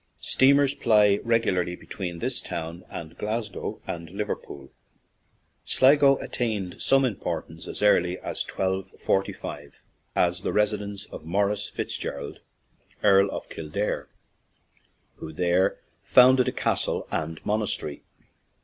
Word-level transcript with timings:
Steamers 0.21 0.73
ply 0.73 1.19
regularly 1.23 1.75
between 1.75 2.17
this 2.17 2.41
town 2.41 2.83
and 2.89 3.15
Glasgow 3.19 3.79
and 3.85 4.09
Liverpool. 4.09 4.71
65 4.71 4.73
ON 4.73 4.73
AN 4.73 4.97
IRISH 4.97 5.19
JAUNTING 5.19 5.49
CAR 5.51 5.67
Sligo 5.67 6.25
attained 6.25 6.81
some 6.81 7.05
importance 7.05 7.67
as 7.67 7.83
early 7.83 8.17
as 8.17 8.43
1245 8.47 9.83
as 10.15 10.41
the 10.41 10.51
residence 10.51 11.05
of 11.05 11.23
Maurice 11.23 11.69
Fitz 11.69 11.99
Gerald, 11.99 12.39
Earl 13.03 13.29
of 13.29 13.47
Kildare, 13.49 14.07
who 15.17 15.31
there 15.31 15.77
found 16.01 16.39
ed 16.39 16.47
a 16.47 16.51
castle 16.51 17.07
and 17.11 17.39
monastery. 17.45 18.01